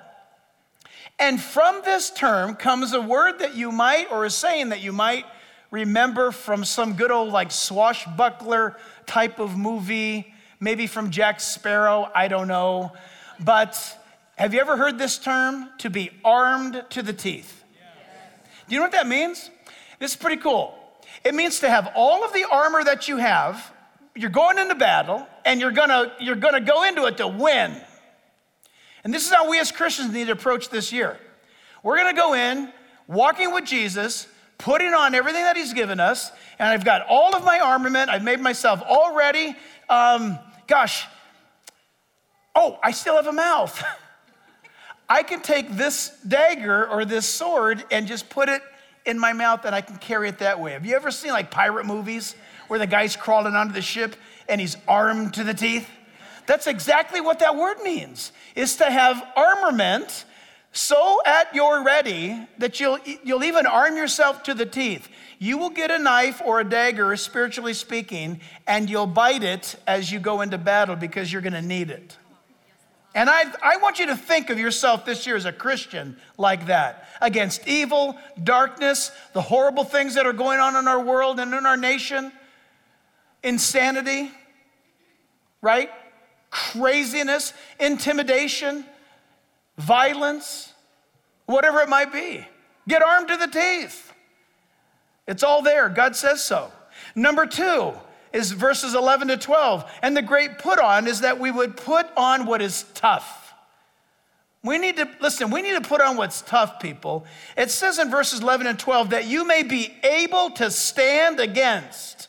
And 1.19 1.41
from 1.41 1.81
this 1.85 2.11
term 2.11 2.57
comes 2.57 2.93
a 2.93 3.01
word 3.01 3.39
that 3.39 3.55
you 3.55 3.73
might, 3.73 4.11
or 4.11 4.27
a 4.27 4.31
saying 4.31 4.69
that 4.69 4.83
you 4.83 4.93
might 4.93 5.25
remember 5.71 6.31
from 6.31 6.65
some 6.65 6.95
good 6.95 7.11
old 7.11 7.33
like 7.33 7.51
swashbuckler 7.51 8.77
type 9.07 9.39
of 9.39 9.57
movie, 9.57 10.35
maybe 10.61 10.87
from 10.87 11.11
Jack 11.11 11.41
Sparrow, 11.41 12.11
I 12.15 12.29
don't 12.29 12.49
know. 12.49 12.93
But 13.41 13.99
have 14.37 14.53
you 14.53 14.61
ever 14.61 14.77
heard 14.77 14.99
this 14.99 15.17
term? 15.17 15.71
To 15.79 15.89
be 15.89 16.11
armed 16.23 16.85
to 16.91 17.03
the 17.03 17.15
teeth. 17.15 17.65
Do 18.69 18.75
you 18.75 18.81
know 18.81 18.85
what 18.85 18.93
that 18.93 19.07
means? 19.07 19.51
This 19.99 20.11
is 20.11 20.17
pretty 20.17 20.41
cool. 20.43 20.84
It 21.23 21.35
means 21.35 21.61
to 21.61 21.69
have 21.69 21.93
all 21.95 22.25
of 22.25 22.33
the 22.33 22.47
armor 22.51 22.83
that 22.83 23.09
you 23.09 23.19
have. 23.19 23.73
You're 24.15 24.31
going 24.31 24.59
into 24.59 24.75
battle 24.75 25.27
and 25.45 25.61
you're 25.61 25.73
gonna, 25.73 26.13
you're 26.21 26.37
gonna 26.37 26.61
go 26.61 26.85
into 26.85 27.05
it 27.07 27.19
to 27.19 27.29
win. 27.29 27.81
And 29.05 29.13
this 29.13 29.27
is 29.27 29.33
how 29.33 29.49
we 29.49 29.61
as 29.61 29.71
Christians 29.71 30.13
need 30.13 30.27
to 30.27 30.33
approach 30.33 30.71
this 30.71 30.93
year. 30.93 31.19
We're 31.83 31.97
gonna 31.97 32.15
go 32.15 32.35
in, 32.35 32.73
walking 33.07 33.53
with 33.53 33.65
Jesus, 33.65 34.27
putting 34.59 34.95
on 34.95 35.15
everything 35.15 35.43
that 35.45 35.57
He's 35.57 35.73
given 35.73 36.01
us, 36.01 36.33
and 36.59 36.69
I've 36.69 36.85
got 36.85 37.07
all 37.09 37.35
of 37.37 37.45
my 37.45 37.61
armament. 37.61 38.11
I've 38.11 38.25
made 38.25 38.41
myself 38.41 38.83
all 38.89 39.15
ready. 39.15 39.55
Um, 39.91 40.39
gosh, 40.67 41.07
oh, 42.55 42.79
I 42.83 42.93
still 42.93 43.17
have 43.17 43.27
a 43.27 43.33
mouth. 43.33 43.83
I 45.09 45.23
can 45.23 45.43
take 45.43 45.71
this 45.71 46.17
dagger 46.27 46.89
or 46.89 47.05
this 47.05 47.27
sword 47.27 47.85
and 47.91 48.07
just 48.07 48.31
put 48.31 48.49
it 48.49 48.63
in 49.05 49.19
my 49.19 49.33
mouth 49.33 49.65
and 49.65 49.75
I 49.75 49.81
can 49.81 49.97
carry 49.97 50.29
it 50.29 50.39
that 50.39 50.61
way. 50.61 50.73
Have 50.73 50.87
you 50.87 50.97
ever 50.97 51.11
seen 51.11 51.33
like 51.33 51.51
pirate 51.51 51.87
movies 51.87 52.35
where 52.69 52.79
the 52.79 52.87
guy's 52.87 53.17
crawling 53.17 53.55
onto 53.55 53.75
the 53.75 53.83
ship 53.83 54.17
and 54.49 54.61
he's 54.61 54.77
armed 54.89 55.35
to 55.35 55.45
the 55.45 55.55
teeth? 55.55 55.89
That's 56.47 56.67
exactly 56.67 57.21
what 57.21 57.39
that 57.39 57.57
word 57.57 57.79
means, 57.83 58.33
is 58.55 58.77
to 58.77 58.85
have 58.85 59.27
armament 59.37 60.25
so 60.73 61.21
at 61.25 61.55
your 61.55 61.85
ready 61.85 62.47
that 62.59 62.81
you'll, 62.81 62.99
you'll 63.23 63.45
even 63.45 63.65
arm 63.65 63.97
yourself 63.97 64.43
to 64.43 64.55
the 64.55 64.67
teeth. 64.67 65.09
You 65.39 65.57
will 65.57 65.71
get 65.71 65.91
a 65.91 65.99
knife 65.99 66.43
or 66.45 66.61
a 66.61 66.65
dagger, 66.65 67.17
spiritually 67.17 67.75
speaking, 67.75 68.41
and 68.67 68.91
you'll 68.91 69.07
bite 69.07 69.43
it 69.43 69.77
as 69.87 70.11
you 70.11 70.19
go 70.19 70.41
into 70.41 70.59
battle 70.59 70.97
because 70.97 71.33
you're 71.33 71.43
going 71.43 71.55
to 71.55 71.63
need 71.63 71.91
it. 71.91 72.17
And 73.15 73.31
I, 73.31 73.45
I 73.63 73.77
want 73.77 74.01
you 74.01 74.07
to 74.07 74.17
think 74.17 74.51
of 74.51 74.59
yourself 74.59 75.05
this 75.05 75.25
year 75.27 75.37
as 75.37 75.45
a 75.45 75.53
Christian 75.53 76.17
like 76.37 76.67
that 76.67 77.09
against 77.21 77.67
evil, 77.69 78.19
darkness, 78.43 79.13
the 79.33 79.41
horrible 79.41 79.85
things 79.85 80.15
that 80.15 80.27
are 80.27 80.33
going 80.33 80.59
on 80.59 80.75
in 80.75 80.89
our 80.89 81.01
world 81.01 81.39
and 81.39 81.55
in 81.55 81.65
our 81.65 81.77
nation, 81.77 82.33
insanity, 83.45 84.33
right? 85.63 85.91
Craziness, 86.51 87.53
intimidation, 87.79 88.85
violence, 89.79 90.73
whatever 91.47 91.81
it 91.81 91.89
might 91.89 92.13
be. 92.13 92.45
Get 92.89 93.03
armed 93.03 93.29
to 93.29 93.37
the 93.37 93.47
teeth. 93.47 94.13
It's 95.29 95.43
all 95.43 95.63
there. 95.63 95.89
God 95.89 96.17
says 96.17 96.43
so. 96.43 96.73
Number 97.15 97.47
two, 97.47 97.95
is 98.35 98.51
verses 98.51 98.95
11 98.95 99.29
to 99.29 99.39
12. 99.39 99.91
And 100.03 100.15
the 100.15 100.21
great 100.21 100.59
put 100.59 100.79
on 100.79 101.07
is 101.07 101.21
that 101.21 101.39
we 101.39 101.51
would 101.51 101.77
put 101.77 102.07
on 102.17 102.45
what 102.45 102.61
is 102.61 102.85
tough. 102.93 103.55
We 104.63 104.79
need 104.79 104.97
to, 104.97 105.09
listen, 105.21 105.51
we 105.51 105.63
need 105.63 105.81
to 105.83 105.89
put 105.89 106.01
on 106.01 106.17
what's 106.17 106.43
tough, 106.43 106.81
people. 106.81 107.25
It 107.57 107.71
says 107.71 107.99
in 107.99 108.11
verses 108.11 108.41
11 108.41 108.67
and 108.67 108.79
12 108.79 109.11
that 109.11 109.27
you 109.27 109.47
may 109.47 109.63
be 109.63 109.95
able 110.03 110.51
to 110.53 110.71
stand 110.71 111.39
against 111.39 112.29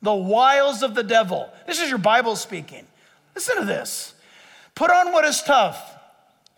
the 0.00 0.14
wiles 0.14 0.82
of 0.82 0.94
the 0.94 1.02
devil. 1.02 1.52
This 1.66 1.80
is 1.80 1.88
your 1.88 1.98
Bible 1.98 2.34
speaking. 2.34 2.86
Listen 3.34 3.58
to 3.58 3.64
this. 3.64 4.14
Put 4.74 4.90
on 4.90 5.12
what 5.12 5.24
is 5.24 5.42
tough 5.42 5.91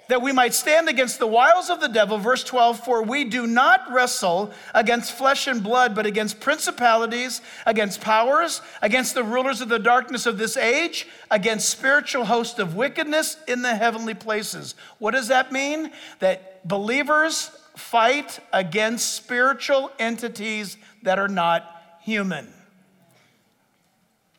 that 0.09 0.23
we 0.23 0.33
might 0.33 0.55
stand 0.55 0.89
against 0.89 1.19
the 1.19 1.27
wiles 1.27 1.71
of 1.71 1.81
the 1.81 1.89
devil. 1.89 2.19
Verse 2.19 2.45
12, 2.45 2.85
for 2.85 3.03
we 3.03 3.25
do 3.25 3.47
not 3.47 3.91
wrestle 3.93 4.53
against 4.75 5.13
flesh 5.13 5.47
and 5.47 5.63
blood, 5.63 5.95
but 5.95 6.07
against 6.07 6.41
principalities, 6.41 7.41
against 7.67 8.01
powers, 8.01 8.61
against 8.83 9.15
the 9.15 9.25
rulers 9.25 9.61
of 9.61 9.69
the 9.69 9.79
darkness 9.79 10.27
of 10.27 10.39
this 10.39 10.57
age, 10.57 11.07
against 11.31 11.69
spiritual 11.69 12.27
hosts 12.27 12.59
of 12.59 12.77
wickedness 12.77 13.37
in 13.49 13.63
the 13.63 13.75
heavenly 13.75 14.15
places. 14.15 14.75
What 14.99 15.13
does 15.13 15.29
that 15.29 15.53
mean? 15.53 15.91
That 16.21 16.67
believers 16.67 17.51
fight 17.77 18.41
against 18.53 19.15
spiritual 19.15 19.91
entities 19.99 20.77
that 21.03 21.19
are 21.19 21.29
not 21.29 21.99
human. 22.03 22.53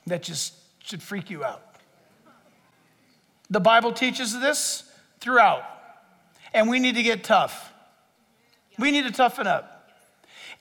That 0.08 0.24
just 0.24 0.54
should 0.84 1.02
freak 1.02 1.30
you 1.30 1.44
out. 1.44 1.62
The 3.50 3.60
Bible 3.60 3.92
teaches 3.92 4.40
this 4.40 4.85
throughout. 5.20 5.64
And 6.54 6.70
we 6.70 6.80
need 6.80 6.96
to 6.96 7.04
get 7.04 7.24
tough. 7.24 7.74
We 8.78 8.92
need 8.92 9.04
to 9.04 9.12
toughen 9.12 9.48
up. 9.48 9.92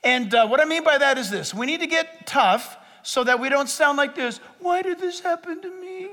And 0.03 0.33
uh, 0.33 0.47
what 0.47 0.59
I 0.61 0.65
mean 0.65 0.83
by 0.83 0.97
that 0.97 1.17
is 1.17 1.29
this 1.29 1.53
we 1.53 1.65
need 1.65 1.79
to 1.79 1.87
get 1.87 2.27
tough 2.27 2.77
so 3.03 3.23
that 3.23 3.39
we 3.39 3.49
don't 3.49 3.69
sound 3.69 3.97
like 3.97 4.15
this 4.15 4.39
Why 4.59 4.81
did 4.81 4.99
this 4.99 5.19
happen 5.19 5.61
to 5.61 5.81
me? 5.81 6.09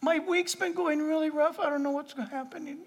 My 0.00 0.20
week's 0.20 0.54
been 0.54 0.72
going 0.74 1.00
really 1.00 1.30
rough. 1.30 1.58
I 1.58 1.68
don't 1.68 1.82
know 1.82 1.90
what's 1.90 2.12
happening. 2.12 2.78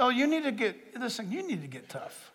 Oh, 0.00 0.08
you 0.08 0.26
need 0.26 0.44
to 0.44 0.52
get, 0.52 0.76
listen, 0.98 1.30
you 1.30 1.46
need 1.46 1.60
to 1.62 1.68
get 1.68 1.88
tough. 1.88 2.32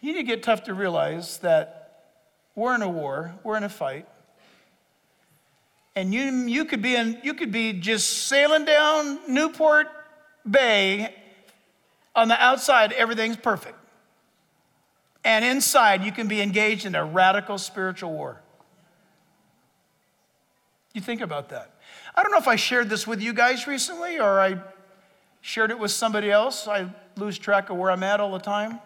You 0.00 0.12
need 0.12 0.20
to 0.20 0.24
get 0.24 0.42
tough 0.42 0.64
to 0.64 0.74
realize 0.74 1.38
that 1.38 2.04
we're 2.54 2.74
in 2.74 2.82
a 2.82 2.88
war, 2.88 3.34
we're 3.42 3.56
in 3.56 3.64
a 3.64 3.68
fight 3.68 4.06
and 6.00 6.14
you, 6.14 6.22
you, 6.46 6.64
could 6.64 6.80
be 6.80 6.96
in, 6.96 7.18
you 7.22 7.34
could 7.34 7.52
be 7.52 7.74
just 7.74 8.26
sailing 8.26 8.64
down 8.64 9.18
Newport 9.28 9.86
Bay. 10.50 11.14
On 12.16 12.26
the 12.26 12.42
outside, 12.42 12.92
everything's 12.92 13.36
perfect. 13.36 13.76
And 15.24 15.44
inside, 15.44 16.02
you 16.02 16.10
can 16.10 16.26
be 16.26 16.40
engaged 16.40 16.86
in 16.86 16.94
a 16.94 17.04
radical 17.04 17.58
spiritual 17.58 18.12
war. 18.12 18.40
You 20.94 21.02
think 21.02 21.20
about 21.20 21.50
that. 21.50 21.74
I 22.14 22.22
don't 22.22 22.32
know 22.32 22.38
if 22.38 22.48
I 22.48 22.56
shared 22.56 22.88
this 22.88 23.06
with 23.06 23.20
you 23.20 23.34
guys 23.34 23.66
recently 23.66 24.18
or 24.18 24.40
I 24.40 24.58
shared 25.42 25.70
it 25.70 25.78
with 25.78 25.90
somebody 25.90 26.30
else. 26.30 26.66
I 26.66 26.88
lose 27.16 27.38
track 27.38 27.68
of 27.68 27.76
where 27.76 27.90
I'm 27.90 28.02
at 28.02 28.20
all 28.20 28.32
the 28.32 28.38
time. 28.38 28.80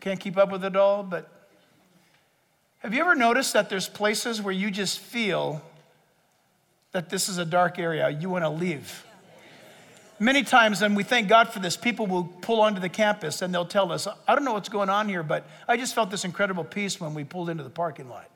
Can't 0.00 0.18
keep 0.18 0.38
up 0.38 0.50
with 0.50 0.64
it 0.64 0.76
all, 0.76 1.02
but 1.02 1.28
have 2.78 2.94
you 2.94 3.02
ever 3.02 3.14
noticed 3.14 3.52
that 3.52 3.68
there's 3.68 3.86
places 3.86 4.40
where 4.40 4.54
you 4.54 4.70
just 4.70 4.98
feel 4.98 5.60
that 6.92 7.08
this 7.08 7.28
is 7.28 7.38
a 7.38 7.44
dark 7.44 7.78
area, 7.78 8.10
you 8.10 8.28
want 8.28 8.44
to 8.44 8.48
leave. 8.48 9.04
Many 10.18 10.42
times, 10.42 10.82
and 10.82 10.96
we 10.96 11.02
thank 11.02 11.28
God 11.28 11.48
for 11.48 11.60
this, 11.60 11.76
people 11.76 12.06
will 12.06 12.24
pull 12.24 12.60
onto 12.60 12.80
the 12.80 12.88
campus 12.88 13.40
and 13.40 13.54
they'll 13.54 13.64
tell 13.64 13.90
us, 13.90 14.06
I 14.28 14.34
don't 14.34 14.44
know 14.44 14.52
what's 14.52 14.68
going 14.68 14.90
on 14.90 15.08
here, 15.08 15.22
but 15.22 15.46
I 15.66 15.76
just 15.76 15.94
felt 15.94 16.10
this 16.10 16.24
incredible 16.24 16.64
peace 16.64 17.00
when 17.00 17.14
we 17.14 17.24
pulled 17.24 17.48
into 17.48 17.62
the 17.62 17.70
parking 17.70 18.08
lot. 18.08 18.28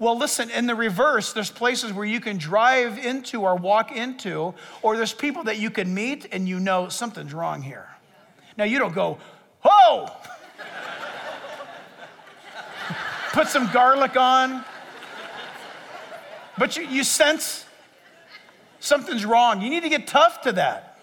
Well, 0.00 0.18
listen, 0.18 0.50
in 0.50 0.66
the 0.66 0.74
reverse, 0.74 1.32
there's 1.32 1.52
places 1.52 1.92
where 1.92 2.04
you 2.04 2.20
can 2.20 2.36
drive 2.36 2.98
into 2.98 3.42
or 3.42 3.54
walk 3.54 3.92
into, 3.92 4.54
or 4.82 4.96
there's 4.96 5.12
people 5.12 5.44
that 5.44 5.58
you 5.58 5.70
can 5.70 5.94
meet 5.94 6.26
and 6.32 6.48
you 6.48 6.58
know 6.58 6.88
something's 6.88 7.32
wrong 7.32 7.62
here. 7.62 7.86
Now, 8.56 8.64
you 8.64 8.80
don't 8.80 8.94
go, 8.94 9.18
whoa! 9.62 10.08
Put 13.32 13.46
some 13.46 13.70
garlic 13.72 14.16
on. 14.16 14.64
But 16.58 16.76
you, 16.76 16.86
you 16.86 17.04
sense 17.04 17.66
Something's 18.84 19.24
wrong. 19.24 19.62
You 19.62 19.70
need 19.70 19.84
to 19.84 19.88
get 19.88 20.06
tough 20.06 20.42
to 20.42 20.52
that. 20.52 20.98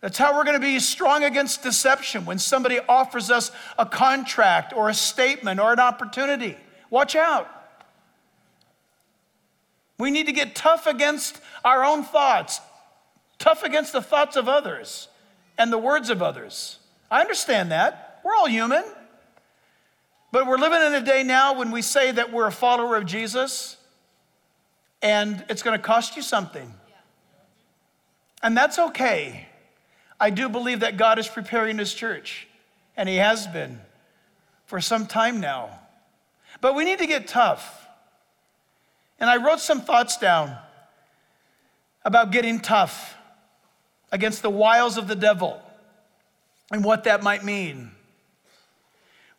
That's 0.00 0.16
how 0.16 0.34
we're 0.34 0.44
going 0.44 0.58
to 0.58 0.66
be 0.66 0.78
strong 0.78 1.22
against 1.22 1.62
deception 1.62 2.24
when 2.24 2.38
somebody 2.38 2.78
offers 2.88 3.30
us 3.30 3.50
a 3.78 3.84
contract 3.84 4.72
or 4.72 4.88
a 4.88 4.94
statement 4.94 5.60
or 5.60 5.70
an 5.70 5.80
opportunity. 5.80 6.56
Watch 6.88 7.14
out. 7.14 7.46
We 9.98 10.10
need 10.10 10.24
to 10.26 10.32
get 10.32 10.54
tough 10.54 10.86
against 10.86 11.42
our 11.62 11.84
own 11.84 12.04
thoughts, 12.04 12.62
tough 13.38 13.62
against 13.62 13.92
the 13.92 14.00
thoughts 14.00 14.36
of 14.36 14.48
others 14.48 15.08
and 15.58 15.70
the 15.70 15.76
words 15.76 16.08
of 16.08 16.22
others. 16.22 16.78
I 17.10 17.20
understand 17.20 17.70
that. 17.70 18.22
We're 18.24 18.34
all 18.34 18.48
human. 18.48 18.84
But 20.32 20.46
we're 20.46 20.56
living 20.56 20.80
in 20.80 20.94
a 20.94 21.04
day 21.04 21.22
now 21.22 21.58
when 21.58 21.70
we 21.70 21.82
say 21.82 22.12
that 22.12 22.32
we're 22.32 22.46
a 22.46 22.52
follower 22.52 22.96
of 22.96 23.04
Jesus 23.04 23.77
and 25.02 25.44
it's 25.48 25.62
going 25.62 25.76
to 25.76 25.82
cost 25.82 26.16
you 26.16 26.22
something. 26.22 26.72
And 28.42 28.56
that's 28.56 28.78
okay. 28.78 29.48
I 30.20 30.30
do 30.30 30.48
believe 30.48 30.80
that 30.80 30.96
God 30.96 31.18
is 31.18 31.28
preparing 31.28 31.78
His 31.78 31.94
church, 31.94 32.46
and 32.96 33.08
He 33.08 33.16
has 33.16 33.46
been 33.46 33.80
for 34.66 34.80
some 34.80 35.06
time 35.06 35.40
now. 35.40 35.70
But 36.60 36.74
we 36.74 36.84
need 36.84 36.98
to 36.98 37.06
get 37.06 37.28
tough. 37.28 37.86
And 39.20 39.28
I 39.28 39.44
wrote 39.44 39.60
some 39.60 39.80
thoughts 39.80 40.16
down 40.16 40.56
about 42.04 42.30
getting 42.30 42.60
tough 42.60 43.16
against 44.10 44.42
the 44.42 44.50
wiles 44.50 44.96
of 44.96 45.08
the 45.08 45.16
devil 45.16 45.60
and 46.70 46.84
what 46.84 47.04
that 47.04 47.22
might 47.22 47.44
mean. 47.44 47.90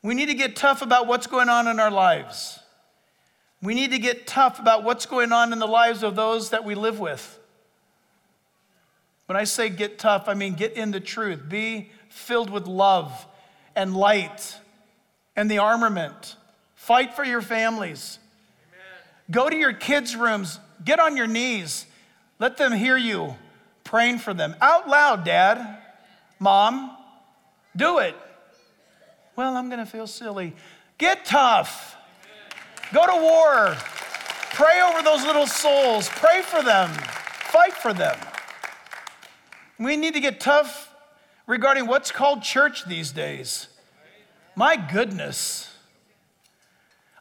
We 0.02 0.14
need 0.14 0.28
to 0.28 0.34
get 0.34 0.56
tough 0.56 0.82
about 0.82 1.08
what's 1.08 1.28
going 1.28 1.50
on 1.50 1.68
in 1.68 1.80
our 1.80 1.92
lives. 1.92 2.59
We 3.62 3.74
need 3.74 3.92
to 3.92 4.00
get 4.00 4.26
tough 4.26 4.60
about 4.60 4.84
what's 4.84 5.06
going 5.06 5.32
on 5.32 5.52
in 5.52 5.60
the 5.60 5.68
lives 5.68 6.04
of 6.04 6.16
those 6.16 6.52
that 6.52 6.64
we 6.64 6.76
live 6.76 7.00
with. 7.00 7.40
When 9.26 9.36
I 9.36 9.44
say 9.44 9.70
get 9.70 10.00
tough, 10.00 10.28
I 10.28 10.34
mean 10.34 10.54
get 10.54 10.74
in 10.74 10.92
the 10.92 11.00
truth. 11.00 11.48
Be 11.48 11.92
filled 12.10 12.50
with 12.50 12.68
love 12.68 13.28
and 13.76 13.96
light 13.96 14.58
and 15.36 15.52
the 15.52 15.60
armament. 15.60 16.36
Fight 16.76 17.14
for 17.14 17.24
your 17.24 17.42
families. 17.42 18.18
Amen. 18.70 18.82
Go 19.30 19.50
to 19.50 19.56
your 19.56 19.74
kids' 19.74 20.16
rooms. 20.16 20.60
Get 20.84 21.00
on 21.00 21.18
your 21.18 21.28
knees. 21.28 21.86
Let 22.40 22.58
them 22.58 22.72
hear 22.72 22.98
you 22.98 23.36
praying 23.84 24.20
for 24.20 24.34
them. 24.34 24.56
Out 24.62 24.88
loud, 24.88 25.26
Dad, 25.26 25.80
Mom. 26.40 26.96
Do 27.76 28.00
it. 28.00 28.16
Well, 29.36 29.56
I'm 29.56 29.70
going 29.70 29.80
to 29.80 29.86
feel 29.86 30.08
silly. 30.08 30.56
Get 30.98 31.26
tough. 31.26 31.96
Go 32.94 33.06
to 33.06 33.22
war. 33.22 33.76
Pray 34.54 34.82
over 34.82 35.02
those 35.02 35.24
little 35.24 35.48
souls. 35.48 36.10
Pray 36.10 36.42
for 36.42 36.64
them. 36.64 36.90
Fight 36.90 37.74
for 37.74 37.94
them. 37.94 38.18
We 39.78 39.96
need 39.96 40.14
to 40.16 40.20
get 40.20 40.40
tough 40.40 40.94
regarding 41.48 41.88
what's 41.88 42.12
called 42.12 42.44
church 42.44 42.86
these 42.86 43.12
days. 43.12 43.68
My 44.56 44.76
goodness. 44.76 45.74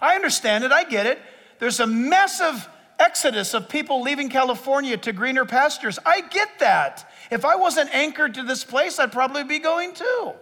I 0.00 0.14
understand 0.14 0.64
it. 0.64 0.72
I 0.72 0.84
get 0.84 1.06
it. 1.06 1.18
There's 1.58 1.80
a 1.80 1.86
massive 1.86 2.68
exodus 2.98 3.54
of 3.54 3.68
people 3.68 4.02
leaving 4.02 4.28
California 4.28 4.96
to 4.96 5.12
greener 5.12 5.44
pastures. 5.44 5.98
I 6.04 6.22
get 6.22 6.58
that. 6.58 7.10
If 7.30 7.44
I 7.44 7.56
wasn't 7.56 7.94
anchored 7.94 8.34
to 8.34 8.42
this 8.42 8.64
place, 8.64 8.98
I'd 8.98 9.12
probably 9.12 9.44
be 9.44 9.58
going 9.58 9.94
too. 9.94 10.32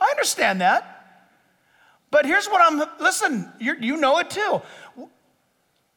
I 0.00 0.10
understand 0.10 0.60
that. 0.60 0.95
But 2.10 2.24
here's 2.24 2.46
what 2.46 2.60
I'm, 2.60 2.88
listen, 3.00 3.52
you 3.58 3.96
know 3.96 4.18
it 4.18 4.30
too. 4.30 4.62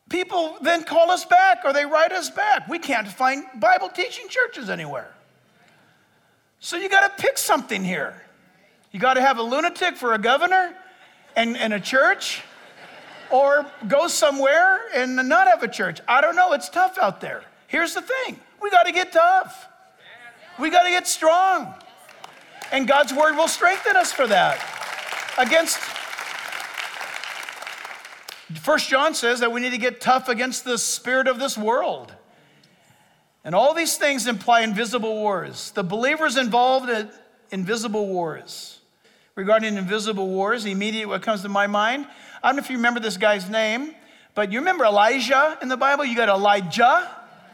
People 0.10 0.58
then 0.62 0.84
call 0.84 1.12
us 1.12 1.24
back 1.24 1.60
or 1.64 1.72
they 1.72 1.86
write 1.86 2.12
us 2.12 2.30
back. 2.32 2.68
We 2.68 2.80
can't 2.80 3.08
find 3.08 3.46
Bible 3.56 3.90
teaching 3.90 4.28
churches 4.28 4.70
anywhere. 4.70 5.14
So 6.60 6.78
you 6.78 6.90
got 6.90 7.16
to 7.16 7.22
pick 7.22 7.38
something 7.38 7.84
here. 7.84 8.22
You 8.92 9.00
got 9.00 9.14
to 9.14 9.22
have 9.22 9.38
a 9.38 9.44
lunatic 9.44 9.96
for 9.98 10.14
a 10.14 10.18
governor 10.18 10.76
and, 11.36 11.56
and 11.56 11.74
a 11.74 11.80
church, 11.80 12.42
or 13.30 13.66
go 13.88 14.08
somewhere 14.08 14.80
and 14.96 15.16
not 15.16 15.48
have 15.48 15.62
a 15.62 15.68
church. 15.68 16.02
I 16.08 16.22
don't 16.22 16.36
know. 16.36 16.54
It's 16.54 16.70
tough 16.70 16.98
out 16.98 17.22
there. 17.22 17.44
Here's 17.68 17.94
the 17.94 18.02
thing 18.02 18.40
we 18.62 18.72
got 18.72 18.88
to 18.88 18.92
get 18.92 19.12
tough, 19.12 19.68
we 20.58 20.72
got 20.72 20.84
to 20.84 20.90
get 20.90 21.08
strong. 21.08 21.74
And 22.72 22.88
God's 22.88 23.14
word 23.14 23.36
will 23.36 23.48
strengthen 23.48 23.96
us 23.96 24.12
for 24.12 24.28
that 24.28 24.60
against 25.38 25.80
First 28.56 28.90
John 28.90 29.14
says 29.14 29.42
that 29.42 29.52
we 29.52 29.62
need 29.62 29.72
to 29.72 29.78
get 29.78 30.02
tough 30.02 30.28
against 30.28 30.64
the 30.66 30.78
spirit 30.78 31.28
of 31.28 31.40
this 31.40 31.58
world. 31.58 32.14
And 33.44 33.54
all 33.56 33.74
these 33.74 33.98
things 33.98 34.28
imply 34.28 34.62
invisible 34.62 35.14
wars. 35.14 35.72
The 35.72 35.84
believers 35.84 36.36
involved 36.36 36.90
in 36.90 37.10
invisible 37.52 38.08
wars. 38.08 38.80
regarding 39.40 39.78
invisible 39.78 40.28
wars. 40.28 40.66
Immediately, 40.66 41.06
what 41.06 41.22
comes 41.22 41.44
to 41.44 41.50
my 41.50 41.66
mind, 41.66 42.06
I 42.44 42.50
don't 42.50 42.58
know 42.58 42.62
if 42.62 42.70
you 42.70 42.76
remember 42.76 43.00
this 43.00 43.16
guy's 43.16 43.50
name, 43.50 43.96
but 44.36 44.52
you 44.52 44.60
remember 44.60 44.84
Elijah 44.84 45.58
in 45.62 45.70
the 45.70 45.78
Bible? 45.78 46.04
You 46.04 46.16
got 46.16 46.28
Elijah 46.28 47.10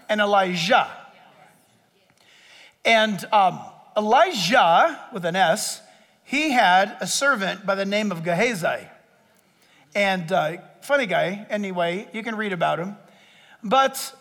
and 0.09 0.19
Elisha. 0.19 0.89
And 2.83 3.23
um, 3.31 3.59
Elisha, 3.95 4.99
with 5.13 5.25
an 5.25 5.35
S, 5.35 5.81
he 6.23 6.51
had 6.51 6.97
a 6.99 7.07
servant 7.07 7.65
by 7.65 7.75
the 7.75 7.85
name 7.85 8.11
of 8.11 8.23
Gehazi. 8.23 8.87
And 9.93 10.31
uh, 10.31 10.57
funny 10.85 11.07
guy, 11.07 11.47
anyway, 11.49 12.07
you 12.13 12.21
can 12.21 12.35
read 12.35 12.53
about 12.53 12.79
him. 12.79 12.95
But 13.63 14.15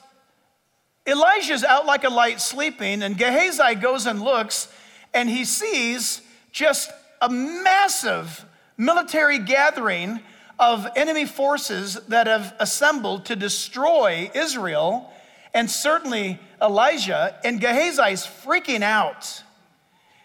Elijah's 1.06 1.62
out 1.62 1.84
like 1.84 2.04
a 2.04 2.08
light 2.08 2.40
sleeping, 2.40 3.02
and 3.02 3.18
Gehazi 3.18 3.74
goes 3.74 4.06
and 4.06 4.22
looks, 4.22 4.68
and 5.12 5.28
he 5.28 5.44
sees 5.44 6.22
just 6.50 6.90
a 7.20 7.28
massive 7.28 8.46
military 8.78 9.38
gathering 9.38 10.20
of 10.58 10.86
enemy 10.96 11.26
forces 11.26 11.96
that 12.08 12.26
have 12.26 12.54
assembled 12.58 13.26
to 13.26 13.36
destroy 13.36 14.30
Israel, 14.34 15.12
and 15.52 15.70
certainly 15.70 16.40
Elijah, 16.62 17.38
and 17.44 17.60
Gehazi's 17.60 18.26
freaking 18.26 18.82
out. 18.82 19.42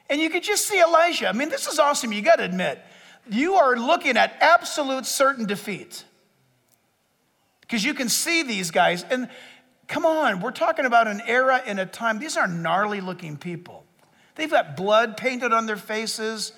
And 0.10 0.22
you 0.22 0.30
could 0.30 0.44
just 0.44 0.68
see 0.68 0.82
Elijah. 0.82 1.28
I 1.28 1.34
mean, 1.34 1.50
this 1.50 1.68
is 1.68 1.80
awesome, 1.80 2.14
you 2.14 2.22
gotta 2.22 2.46
admit. 2.46 2.82
You 3.30 3.56
are 3.56 3.76
looking 3.76 4.16
at 4.16 4.38
absolute 4.40 5.06
certain 5.06 5.46
defeat. 5.46 6.06
Because 7.70 7.86
you 7.86 7.94
can 7.94 8.10
see 8.10 8.42
these 8.42 8.72
guys, 8.72 9.06
and 9.12 9.30
come 9.88 10.04
on, 10.04 10.42
we're 10.42 10.50
talking 10.50 10.86
about 10.86 11.08
an 11.08 11.22
era 11.28 11.62
and 11.68 11.80
a 11.80 11.86
time. 11.86 12.18
These 12.18 12.36
are 12.36 12.48
gnarly 12.48 13.00
looking 13.00 13.38
people. 13.38 13.86
They've 14.34 14.50
got 14.50 14.76
blood 14.76 15.18
painted 15.18 15.54
on 15.54 15.68
their 15.68 15.78
faces. 15.78 16.52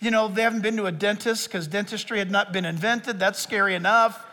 You 0.00 0.10
know, 0.10 0.26
they 0.26 0.42
haven't 0.42 0.62
been 0.62 0.76
to 0.78 0.86
a 0.86 0.92
dentist 0.92 1.46
because 1.46 1.68
dentistry 1.68 2.18
had 2.18 2.32
not 2.32 2.52
been 2.52 2.64
invented. 2.64 3.20
That's 3.20 3.38
scary 3.38 3.76
enough. 3.76 4.26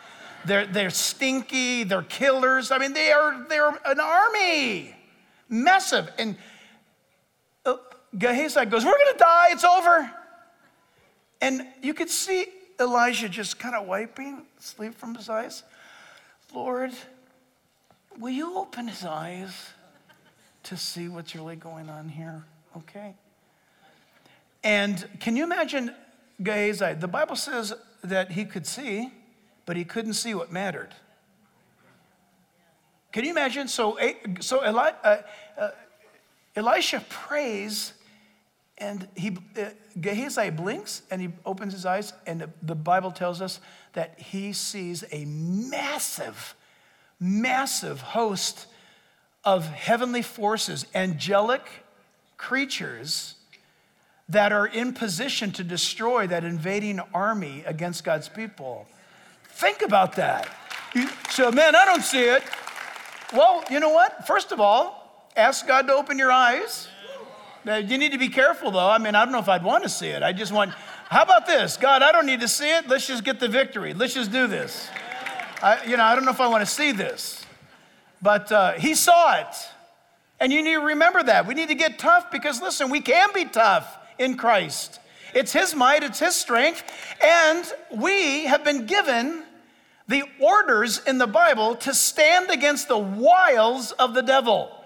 They're, 0.44 0.66
they're 0.66 0.90
stinky, 0.90 1.84
they're 1.84 2.02
killers. 2.02 2.72
I 2.72 2.80
mean, 2.80 2.94
they 2.94 3.12
are, 3.12 3.46
they're 3.48 3.70
an 3.86 4.00
army, 4.00 4.96
massive. 5.50 6.10
And 6.18 6.36
uh, 7.64 7.76
Gehazi 8.18 8.66
goes, 8.66 8.84
We're 8.84 8.98
gonna 8.98 9.20
die, 9.20 9.48
it's 9.52 9.64
over. 9.64 10.12
And 11.42 11.68
you 11.84 11.94
could 11.94 12.10
see 12.10 12.48
Elijah 12.80 13.30
just 13.30 13.60
kind 13.60 13.76
of 13.76 13.86
wiping 13.86 14.48
sleep 14.58 14.96
from 14.96 15.14
his 15.14 15.30
eyes. 15.30 15.62
Lord, 16.54 16.92
will 18.20 18.30
you 18.30 18.58
open 18.58 18.88
his 18.88 19.06
eyes 19.06 19.70
to 20.64 20.78
see 20.78 21.08
what's 21.08 21.36
really 21.36 21.56
going 21.56 21.90
on 21.90 22.10
here? 22.10 22.44
Okay. 22.78 23.16
And 24.64 25.08
can 25.20 25.36
you 25.36 25.44
imagine 25.44 25.94
Gehazi? 26.44 26.94
The 26.94 27.08
Bible 27.08 27.36
says 27.36 27.74
that 28.04 28.32
he 28.32 28.46
could 28.46 28.68
see, 28.68 29.12
but 29.66 29.76
he 29.76 29.86
couldn't 29.86 30.14
see 30.14 30.34
what 30.34 30.52
mattered. 30.52 30.90
Can 33.12 33.26
you 33.26 33.32
imagine? 33.32 33.68
So, 33.68 33.98
so 34.40 34.66
Eli, 34.66 34.92
uh, 35.04 35.18
uh, 35.58 35.70
Elisha 36.56 37.04
prays, 37.10 37.94
and 38.82 39.08
he, 39.16 39.38
uh, 39.58 39.66
Gehazi 40.00 40.50
blinks 40.50 41.04
and 41.12 41.22
he 41.22 41.30
opens 41.46 41.74
his 41.74 41.86
eyes, 41.86 42.14
and 42.26 42.42
the, 42.42 42.50
the 42.64 42.76
Bible 42.76 43.12
tells 43.12 43.42
us 43.42 43.60
that 43.94 44.20
he 44.20 44.52
sees 44.52 45.04
a 45.12 45.24
massive, 45.26 46.56
massive 47.20 48.02
host 48.02 48.66
of 49.46 49.68
heavenly 49.68 50.22
forces, 50.22 50.86
angelic 50.96 51.62
creatures 52.38 53.36
that 54.28 54.52
are 54.52 54.66
in 54.66 54.94
position 54.94 55.52
to 55.52 55.64
destroy 55.64 56.26
that 56.26 56.44
invading 56.44 57.00
army 57.14 57.64
against 57.66 58.04
God's 58.04 58.30
people. 58.30 58.88
Think 59.44 59.82
about 59.82 60.16
that. 60.16 60.50
So, 61.30 61.52
man, 61.52 61.76
I 61.76 61.86
don't 61.86 62.04
see 62.04 62.24
it. 62.24 62.44
Well, 63.34 63.64
you 63.70 63.80
know 63.80 63.90
what? 63.90 64.26
First 64.26 64.52
of 64.52 64.60
all, 64.60 65.30
ask 65.36 65.68
God 65.68 65.88
to 65.88 65.94
open 65.94 66.18
your 66.18 66.32
eyes. 66.32 66.88
You 67.66 67.98
need 67.98 68.12
to 68.12 68.18
be 68.18 68.30
careful, 68.30 68.72
though. 68.72 68.90
I 68.90 68.98
mean, 68.98 69.14
I 69.14 69.24
don't 69.24 69.32
know 69.32 69.40
if 69.40 69.50
I'd 69.50 69.64
want 69.64 69.84
to 69.84 69.90
see 69.90 70.08
it. 70.08 70.24
I 70.24 70.34
just 70.34 70.52
want, 70.52 70.72
how 71.10 71.22
about 71.22 71.46
this? 71.46 71.78
God, 71.78 72.02
I 72.02 72.12
don't 72.12 72.26
need 72.26 72.40
to 72.42 72.48
see 72.48 72.76
it. 72.76 72.88
Let's 72.88 73.06
just 73.06 73.24
get 73.24 73.40
the 73.40 73.48
victory. 73.48 73.94
Let's 73.94 74.14
just 74.14 74.32
do 74.32 74.48
this. 74.48 74.90
I, 75.62 75.84
you 75.86 75.96
know, 75.96 76.04
I 76.04 76.16
don't 76.16 76.26
know 76.26 76.32
if 76.32 76.42
I 76.42 76.48
want 76.48 76.62
to 76.66 76.72
see 76.72 76.92
this. 76.92 77.46
But 78.22 78.52
uh, 78.52 78.74
he 78.74 78.96
saw 78.96 79.40
it. 79.40 79.56
And 80.40 80.52
you 80.52 80.64
need 80.64 80.74
to 80.74 80.82
remember 80.82 81.22
that. 81.22 81.46
We 81.46 81.54
need 81.54 81.68
to 81.68 81.76
get 81.76 82.00
tough 82.00 82.32
because, 82.32 82.62
listen, 82.62 82.90
we 82.90 83.00
can 83.00 83.30
be 83.32 83.46
tough 83.46 83.98
in 84.18 84.38
Christ. 84.38 85.00
It's 85.36 85.54
His 85.54 85.76
might, 85.76 86.04
it's 86.04 86.20
His 86.20 86.36
strength, 86.36 86.84
and 87.24 87.66
we 87.96 88.46
have 88.46 88.64
been 88.64 88.86
given 88.86 89.44
the 90.08 90.24
orders 90.40 91.00
in 91.06 91.20
the 91.20 91.28
Bible 91.28 91.76
to 91.76 91.94
stand 91.94 92.50
against 92.50 92.88
the 92.88 92.98
wiles 92.98 93.92
of 93.94 94.14
the 94.14 94.22
devil. 94.22 94.81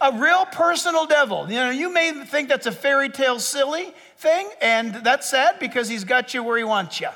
A 0.00 0.12
real 0.12 0.46
personal 0.46 1.06
devil. 1.06 1.50
You 1.50 1.56
know, 1.56 1.70
you 1.70 1.92
may 1.92 2.12
think 2.24 2.48
that's 2.48 2.66
a 2.66 2.72
fairy 2.72 3.10
tale 3.10 3.38
silly 3.38 3.92
thing, 4.16 4.48
and 4.62 4.94
that's 4.94 5.28
sad 5.28 5.58
because 5.58 5.88
he's 5.88 6.04
got 6.04 6.32
you 6.32 6.42
where 6.42 6.56
he 6.56 6.64
wants 6.64 7.00
you. 7.00 7.08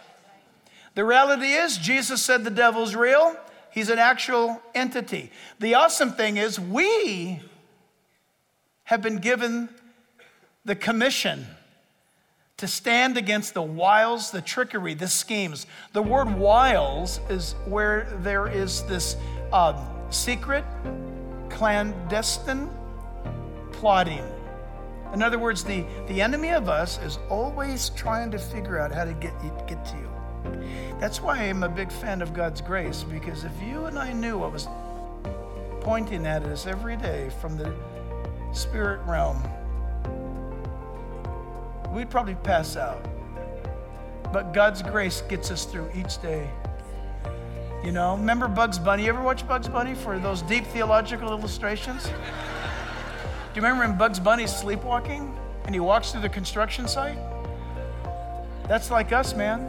The 0.95 1.05
reality 1.05 1.53
is, 1.53 1.79
Jesus 1.79 2.23
said 2.23 2.45
the 2.45 2.51
devil's 2.51 2.95
real, 2.95 3.37
he's 3.71 3.89
an 3.89 3.99
actual 3.99 4.61
entity. 4.75 5.31
The 5.59 5.75
awesome 5.75 6.13
thing 6.13 6.37
is, 6.37 6.61
we 6.61 7.41
have 8.85 9.03
been 9.03 9.19
given 9.19 9.71
the 10.65 10.77
commission 10.77 11.47
to 12.59 12.69
stand 12.69 13.17
against 13.17 13.55
the 13.55 13.63
wiles, 13.63 14.31
the 14.31 14.41
trickery, 14.41 14.95
the 14.95 15.09
schemes. 15.09 15.67
The 15.93 16.03
word 16.03 16.33
wiles 16.35 17.19
is 17.29 17.55
where 17.67 18.07
there 18.21 18.47
is 18.47 18.83
this 18.83 19.17
uh, 19.53 19.83
secret, 20.11 20.65
clandestine 21.55 22.69
plotting. 23.73 24.25
In 25.13 25.23
other 25.23 25.39
words, 25.39 25.63
the, 25.63 25.85
the 26.09 26.21
enemy 26.21 26.51
of 26.51 26.69
us 26.69 26.99
is 26.99 27.19
always 27.31 27.91
trying 27.91 28.33
to 28.33 28.39
figure 28.39 28.79
out 28.79 28.93
how 28.93 29.05
to 29.05 29.13
get, 29.15 29.33
get 29.69 29.85
to 29.87 29.97
you. 29.97 30.11
That's 30.99 31.21
why 31.21 31.39
I'm 31.39 31.63
a 31.63 31.69
big 31.69 31.91
fan 31.91 32.21
of 32.21 32.35
God's 32.35 32.61
grace, 32.61 33.05
because 33.05 33.45
if 33.45 33.53
you 33.63 33.85
and 33.85 33.99
I 33.99 34.13
knew 34.13 34.39
what 34.39 34.53
was 34.53 34.69
pointing 35.81 36.27
at 36.27 36.43
us 36.43 36.67
every 36.67 36.97
day 36.97 37.31
from 37.41 37.57
the 37.57 37.73
spirit 38.53 39.01
realm, 39.07 39.41
we'd 41.95 42.11
probably 42.11 42.35
pass 42.35 42.77
out. 42.77 43.03
But 44.33 44.53
God's 44.53 44.83
grace 44.83 45.23
gets 45.29 45.53
us 45.53 45.65
through 45.65 45.89
each 45.95 46.21
day. 46.21 46.51
You 47.85 47.93
know, 47.93 48.17
remember 48.17 48.49
Bugs 48.49 48.79
Bunny? 48.79 49.03
You 49.03 49.11
ever 49.11 49.21
watch 49.21 49.47
Bugs 49.47 49.69
Bunny 49.69 49.95
for 49.95 50.19
those 50.19 50.41
deep 50.41 50.65
theological 50.69 51.29
illustrations? 51.29 52.05
Do 52.05 52.11
you 52.11 53.63
remember 53.63 53.87
when 53.87 53.99
Bugs 53.99 54.19
Bunny's 54.19 54.57
sleepwalking 54.57 55.37
and 55.67 55.75
he 55.75 55.81
walks 55.81 56.11
through 56.11 56.23
the 56.23 56.31
construction 56.31 56.89
site? 56.89 57.19
That's 58.69 58.91
like 58.91 59.13
us, 59.13 59.35
man. 59.35 59.69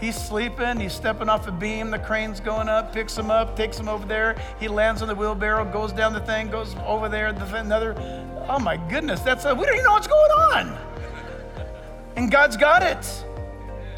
He's 0.00 0.16
sleeping, 0.16 0.80
he's 0.80 0.94
stepping 0.94 1.28
off 1.28 1.46
a 1.46 1.52
beam, 1.52 1.90
the 1.90 1.98
crane's 1.98 2.40
going 2.40 2.70
up, 2.70 2.94
picks 2.94 3.16
him 3.16 3.30
up, 3.30 3.56
takes 3.56 3.78
him 3.78 3.90
over 3.90 4.06
there. 4.06 4.40
He 4.58 4.66
lands 4.66 5.02
on 5.02 5.08
the 5.08 5.14
wheelbarrow, 5.14 5.70
goes 5.70 5.92
down 5.92 6.14
the 6.14 6.20
thing, 6.20 6.48
goes 6.48 6.74
over 6.86 7.10
there, 7.10 7.30
the 7.30 7.56
another. 7.56 7.94
Oh 8.48 8.58
my 8.58 8.78
goodness, 8.88 9.20
that's 9.20 9.44
a, 9.44 9.54
we 9.54 9.66
don't 9.66 9.74
even 9.74 9.84
know 9.84 9.92
what's 9.92 10.06
going 10.06 10.30
on. 10.30 10.78
And 12.16 12.30
God's 12.30 12.56
got 12.56 12.82
it. 12.82 13.24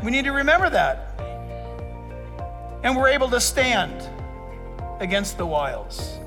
We 0.02 0.10
need 0.10 0.24
to 0.24 0.32
remember 0.32 0.68
that. 0.70 1.07
And 2.82 2.96
we're 2.96 3.08
able 3.08 3.28
to 3.30 3.40
stand 3.40 4.08
against 5.00 5.38
the 5.38 5.46
wiles. 5.46 6.18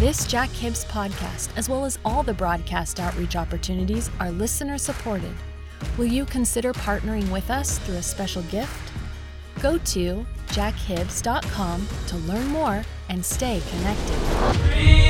This 0.00 0.26
Jack 0.26 0.48
Hibbs 0.48 0.86
podcast, 0.86 1.50
as 1.58 1.68
well 1.68 1.84
as 1.84 1.98
all 2.06 2.22
the 2.22 2.32
broadcast 2.32 2.98
outreach 2.98 3.36
opportunities, 3.36 4.10
are 4.18 4.30
listener 4.30 4.78
supported. 4.78 5.34
Will 5.98 6.06
you 6.06 6.24
consider 6.24 6.72
partnering 6.72 7.30
with 7.30 7.50
us 7.50 7.78
through 7.80 7.96
a 7.96 8.02
special 8.02 8.42
gift? 8.44 8.92
Go 9.60 9.76
to 9.76 10.24
jackhibbs.com 10.48 11.88
to 12.06 12.16
learn 12.16 12.46
more 12.46 12.82
and 13.10 13.22
stay 13.22 13.60
connected. 13.70 15.09